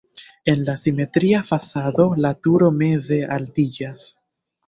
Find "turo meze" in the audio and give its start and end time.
2.47-3.19